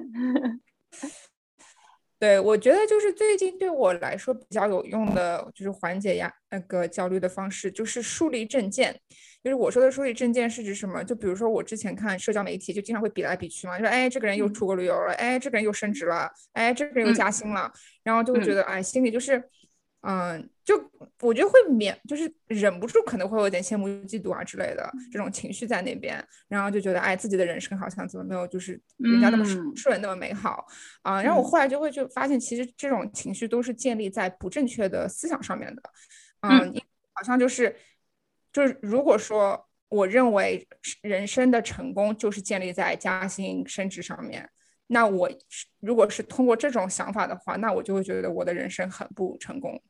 [2.19, 9.00] 对，我觉得就是最近对我来说比较有用的，就是缓解压那个焦虑的方式，就是树立证件。
[9.43, 11.04] 就是我说的树立证件是指什么？
[11.04, 17.72] 就比如说我之前看社交媒体，就经常会比来比去嘛，就说哎，这个人又出国旅游了，哎，这个人又升职了，哎，这个人又加薪了，
[18.04, 19.43] 然后就会觉得哎，心里就是。
[20.06, 20.76] 嗯，就
[21.19, 29.45] 我觉得会免，就是忍不住可能会有点羡慕、嫉妒啊之类的这种情绪在那边，然后就觉得哎，自己的人生好像怎么没有就是人家那么
[29.76, 30.65] 顺、那么美好
[31.02, 31.21] 啊。
[31.21, 35.82] 然后我后来就会就发现，其实这种情绪都是建立在不正确的思想上面的。
[36.41, 36.73] 嗯，
[37.13, 37.76] 好像就是
[38.52, 40.67] 就是如果说我认为
[41.02, 44.49] 人生的成功就是建立在加薪升职上面。
[44.93, 45.29] 那我
[45.82, 49.82] 如果是通过这种想法的话，那我就会觉得我的人生很不成功，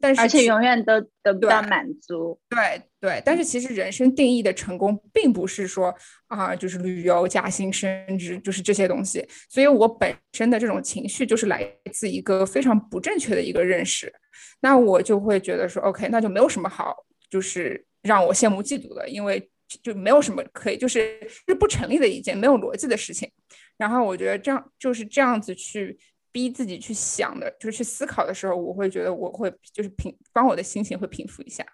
[0.00, 2.40] 但是而且永远都得不到满足。
[2.48, 5.94] 对对，但是其实人生定义的成功，并不是说
[6.28, 9.26] 啊，就是旅游、加薪、升职，就是这些东西。
[9.50, 14.12] 所以我本身的这种情绪，就是来自一个非常不正确的一个认识。
[14.60, 16.94] 那我就会觉得说，OK，那就没有什么好，
[17.28, 19.50] 就是让我羡慕嫉妒的，因为
[19.82, 23.28] 就没有什么可以，就是是不成立的一件没有逻辑的事情。
[23.76, 25.98] 然后我觉得这样就是这样子去
[26.30, 31.66] 逼自己去想的，就是去思考的时候，我会觉得我会就是平帮我的心情会平复一下。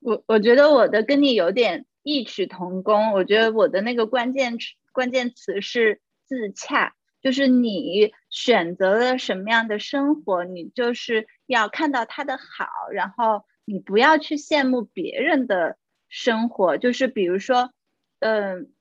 [0.00, 3.12] 我我觉得我的跟你有点异曲同工。
[3.12, 15.76] 我觉得我的那个关键词关键词是自洽，就是你选择了什么样的生活，你就是要看到他的好，然后你不要去羡慕别人的
[16.08, 16.78] 生活。
[16.78, 17.72] 就是比如说，
[18.20, 18.72] 嗯。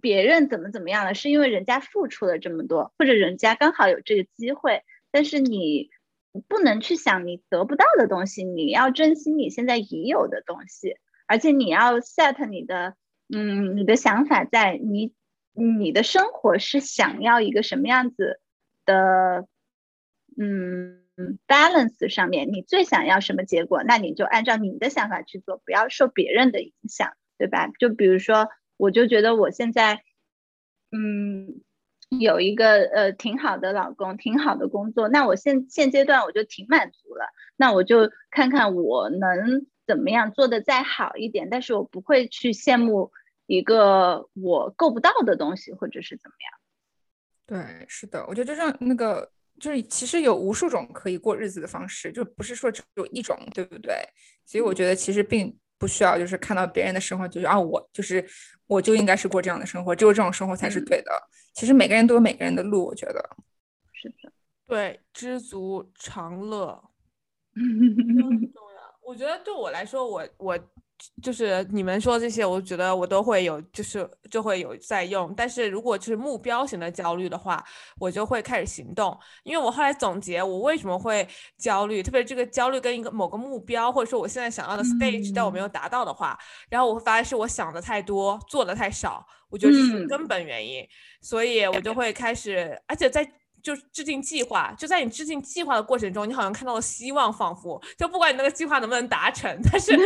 [0.00, 4.82] 别人怎么怎么样了，是因为人家付出了这么多，或者人家刚好有这个机会。
[5.10, 5.90] 但是你
[6.48, 12.96] 不能去想你得不到的东西，你要珍惜你现在已有的东西，而且你要 set 你的，
[13.32, 15.12] 嗯，你的想法在你
[15.52, 18.40] 你的生活是想要一个什么样子
[18.84, 19.46] 的，
[20.36, 21.04] 嗯
[21.46, 27.68] ，balance 上面，你最想要什么结果，那你就按照你的想法去做，不要受别人的影响，对吧？
[27.78, 28.48] 就比如说。
[28.76, 30.02] 我就觉得我现在，
[30.90, 31.62] 嗯，
[32.20, 37.26] 有一个呃挺好的老公，挺好的工作，那我现现阶段我就挺满足了。
[37.56, 43.12] 那我就看看我能怎么样做的再好一点，但是我不会去羡慕
[43.46, 47.64] 一个我够不到的东西，或者是怎么样。
[47.64, 53.94] 对，是的，我觉得就像那个，就是其实有无数种可以过日子的方式，就不是说只有一种，对不对？
[54.44, 55.56] 所以我觉得其实并。
[55.84, 58.26] 不需要，就是看到别人的生活，就是啊，我就是
[58.66, 61.12] 我就应该是过这样的生活，只有这种生活才是对的。
[61.52, 63.36] 其实每个人都有每个人的路，我觉得
[63.92, 64.32] 是的。
[64.66, 66.82] 对，知足常乐
[67.54, 68.80] 很重要。
[69.04, 70.58] 我觉得对我来说，我我。
[71.22, 75.32] 就是你们说这些，我觉得我都会有，就是就会有在用。
[75.36, 77.64] 但是如果就是目标型的焦虑的话，
[77.98, 79.18] 我就会开始行动。
[79.42, 86.38] 因为我后来总结，我为什么会焦虑，特别这个焦虑跟一个某个目标，或者说我现在想要的 stage，但我没有达到的话，
[86.68, 90.86] 然后我会发现是我想的太多，做的太少，我觉得这是根本原因。
[91.20, 93.30] 所以我就会开始，而且在。
[93.64, 99.96] 就制定计划，就在你制定计划的过程中，你好像看到了希望，仿佛就不管你那个计划能不能达成，但是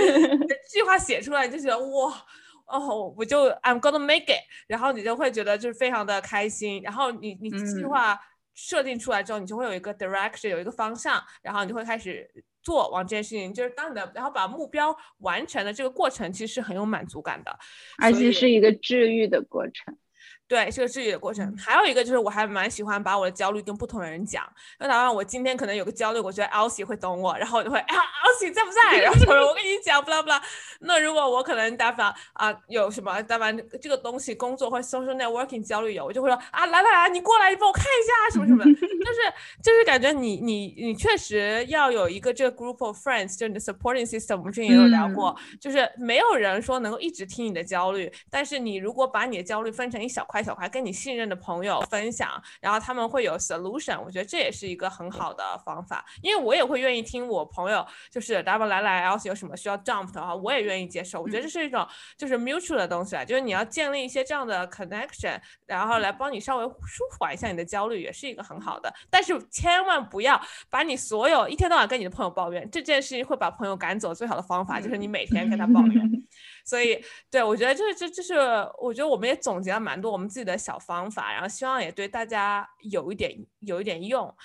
[0.68, 2.25] 计划写出来你就觉得哇，
[2.66, 8.16] 哦，我就 I'm gonna make it，然后你就会觉得就是非常的开心，然后你你计划
[8.55, 12.31] 设定出来之后，你就会有一个 direction，有一个方向，然后你就会开始
[12.62, 17.59] 做往这件事情，就是当你的然后把目标完成的这个过程，其实是很有满足感的，
[17.99, 19.99] 而且是一个治愈的过程。
[20.48, 21.54] 对，是个治愈的过程。
[21.58, 24.42] 还有一个就是，我还蛮喜欢把我的焦虑跟不同的人讲。
[24.78, 28.96] 那哪怕我今天可能有个焦虑，我觉得 Elsie 会懂我，然后我就会啊，Elsie 在不在？
[29.04, 30.40] 然后我跟你讲，不啦不啦。
[30.80, 38.64] 那如果我可能打反啊，有什么打反这个东西工作或 social networking 焦虑有，我就会说啊，来来来，你过来，你帮我看一下什么什么。
[38.64, 39.20] 就是
[39.62, 44.38] 就是感觉你你你确实要有一个这个 group of friends，就是你的 supporting system。
[44.38, 50.37] 我们之前也有聊过，就是没有人说能够一直听你的焦虑，但是你如果把你的焦虑分成一小块。
[50.42, 61.86] 小块跟你信任的朋友分享，然后他们会有 solution，我觉得这也是一个很好的方法，因为我也会愿意听我朋友就是 double 来来 else 有什么需要 jump 的话，我也愿意接受，我觉得这是一种
[62.16, 76.08] 就是 mutual 的东西啊，就是你要建立一些这样的 connection，然后来帮你稍微舒缓一下你的焦虑，也是一个很好的，但是千万不要把你所有一天到晚跟你的朋友抱怨这件事情会把朋友赶走，最好的方法就是你每天跟他抱怨。
[76.69, 78.35] 所以，对我觉得这这这是，
[78.79, 84.37] 我觉得我们也总结了蛮多我们自己的小方法，然后希望也对大家有一点有一点用。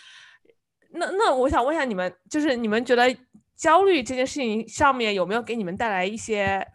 [0.91, 3.13] 那那我想问一下你们，就是你们觉得
[3.57, 6.65] 焦虑这件事情上面有没有给你们带来一些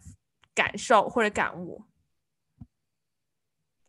[0.53, 1.83] 感受或者感悟？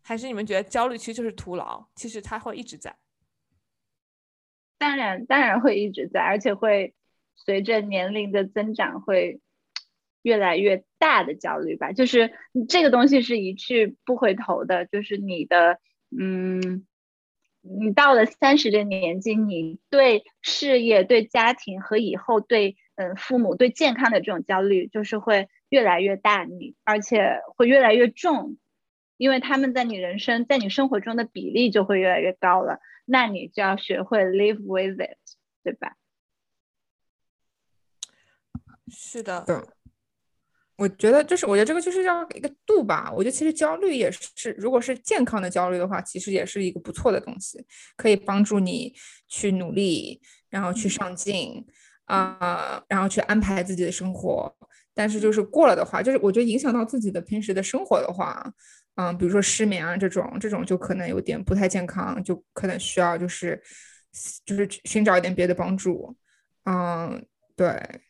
[0.02, 2.96] 还是你们觉得焦虑其实就是徒劳，其实它会一直在？
[4.78, 6.94] 当然，当然会一直在，而且会
[7.36, 9.42] 随着年龄的增长会。
[10.22, 12.32] 越来越大的焦虑吧，就是
[12.68, 15.78] 这个东西是一去不回头的，就是你的，
[16.10, 16.86] 嗯，
[17.62, 28.58] 你到了三十的年纪，你对事业、对家庭和以后对，嗯，父母、对健康的这种焦虑，就是会越来越大，你而且会越来越重，
[29.16, 35.16] 因为他们在你人生、在你生活中的比例就会越来越高了，那你就要学会 live with it，
[35.62, 35.96] 对吧？
[38.88, 39.44] 是的。
[40.80, 43.12] 我觉得就是，我觉得这个就是要一个度吧。
[43.14, 47.62] 我觉得其实焦虑也是，如果是健康的焦虑的话，其实也是一个不错的东西，
[47.98, 48.94] 可以帮助你
[49.28, 51.62] 去努力，然后去上进
[52.06, 54.50] 啊，然后去安排自己的生活。
[54.94, 58.42] 但是就是过了的话，就是我觉得影响到自己的平时的生活的话，
[58.94, 63.62] 嗯，比如说失眠啊这种，这种就可能有点不太健康，就可能需要就是
[64.46, 66.16] 就是寻找一点别的帮助。
[66.64, 67.22] 嗯，
[67.54, 68.00] 对。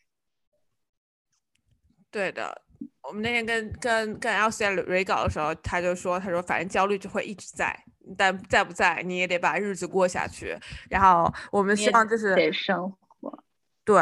[2.11, 2.61] 对的，
[3.07, 7.73] 我们那天跟跟跟 L C 在 re 稿的时候，他就说，他说反正焦虑就会一直在，
[8.17, 10.57] 但在不在你也得把日子过下去。
[10.89, 13.43] 然后我们希望就是得生活，
[13.85, 13.95] 对，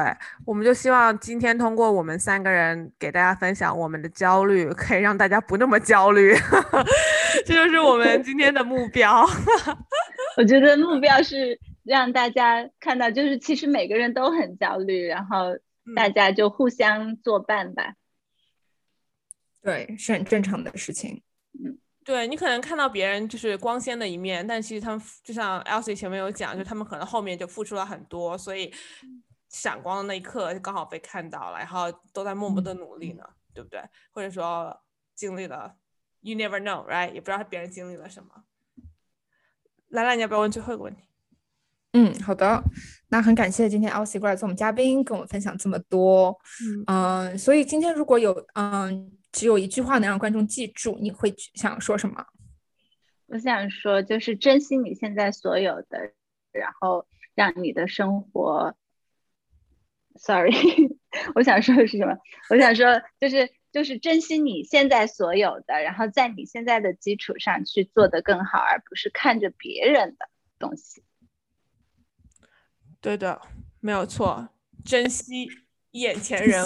[0.45, 6.33] 我们就希望今天通过我们三个人给大家分享我们的焦虑，可以让大家不那么焦虑，
[7.45, 9.23] 这就是我们今天的目标。
[10.37, 15.57] 我觉得目标是让大家看到，就是其实每个人都很焦虑，然后
[15.95, 17.93] 大家就互相作伴吧。
[19.61, 21.21] 对，是很正常的事情。
[21.53, 28.73] 嗯，对你可能看到别人就是光鲜的一面，但其实他们就像 Elsie 前面有讲，就他们可能后面就付出了很多，所以
[29.49, 33.81] 闪光的那一刻刚好被看到了，然后都在默默的努力呢，对不对？
[34.11, 34.75] 或者说
[35.13, 35.75] 经历了
[36.21, 37.11] ，You never know，right？
[37.13, 38.29] 也不知道别人经历了什么。
[39.89, 41.01] 兰兰，你要不要问最后一个问题？
[41.93, 42.63] 嗯，好的。
[43.09, 46.39] 那很感谢今天 Elsie 过来做我们嘉宾，跟我们分享这么多。
[46.87, 49.11] 嗯，所以今天如果有嗯。
[49.31, 52.25] 只有一句话能让观众记住，你会想说什么？
[53.27, 56.13] 我想说，就是珍惜你现在所有的，
[56.51, 58.75] 然后让你的生活。
[60.17, 60.51] Sorry，
[61.35, 62.17] 我想说的是什么？
[62.49, 70.27] 我想说，就是就是珍惜你现在所有的，然后在你现在的基础上去做的更好，而不是看着别人的
[70.57, 71.03] 东西。
[72.99, 73.39] 对的，
[73.79, 74.49] 没有错，
[74.83, 75.47] 珍惜
[75.91, 76.65] 眼前人。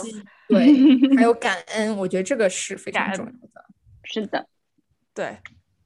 [0.54, 3.66] 对，还有感恩，我觉得这个是非常重要的。
[4.04, 4.48] 是的，
[5.14, 5.38] 对，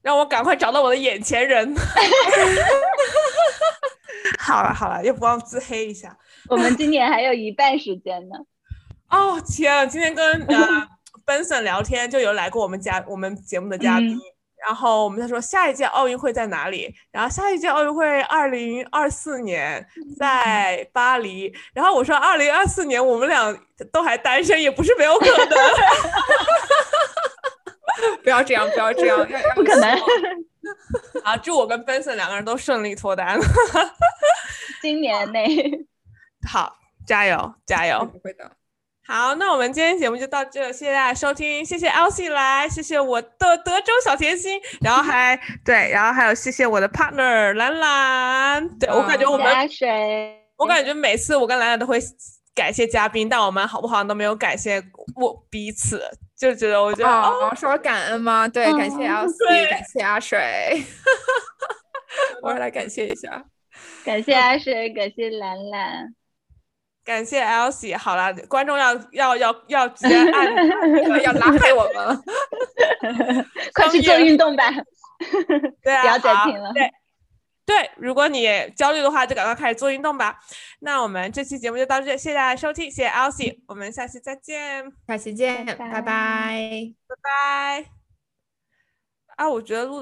[0.02, 1.76] 让我赶快找到我的眼前人。
[4.40, 6.18] 好了好了，又不忘自黑一下。
[6.50, 8.36] 我们今年还有一半时间呢。
[9.10, 10.88] 哦天啊，今天跟呃
[11.26, 14.18] Benson 聊天，就有来过我们家我们节目的嘉宾。
[14.68, 16.94] 然后我们再说下一届奥运会在哪里？
[17.10, 19.88] 然后下一届奥运会二零二四年
[20.20, 21.56] 在巴黎。
[21.74, 23.58] 然后我说二零二四年我们俩
[23.94, 25.48] 都还单身，也不是没有可能。
[28.22, 29.18] 不要这样，不要这样，
[29.56, 29.90] 不可能。
[31.24, 33.40] 啊，祝我跟 Benson 两个人都顺利脱单。
[34.82, 35.86] 今年内，
[36.46, 38.04] 好，加油，加油！
[38.12, 38.52] 不会的。
[39.08, 49.46] 好，那我们今天节目就到这，谢谢大家收听，谢谢 Elsie 来，谢谢我的德州小甜心，然后还对，然后还有谢谢我的 partner 兰兰，对我感觉我们，
[50.58, 51.98] 我感觉每次我跟兰兰都会
[52.54, 54.84] 感谢嘉宾，但我们好不好都没有感谢
[55.16, 56.04] 我彼此，
[56.38, 58.46] 就觉得我觉得哦，说感恩吗？
[58.46, 60.84] 对，感谢 Elsie，感谢阿水，
[62.44, 63.46] 我来感谢一下，
[64.04, 66.14] 感谢阿水，感谢兰兰。
[67.08, 70.46] 感谢 Elsie，好了，观众要要要要直接按
[71.24, 72.22] 要拉黑我们了，
[73.74, 74.70] 快去做运动吧。
[75.82, 76.74] 对啊，不要再听了。
[76.74, 76.92] 对
[77.66, 78.46] 对，如果你
[78.76, 80.38] 焦虑的话，就赶快开始做运动吧。
[80.80, 87.86] 那我们这期节目就到这，谢谢大家收听，谢谢 Elsie，我们下期再见，下期见，拜拜，拜拜。
[89.38, 89.96] 啊，我觉得录。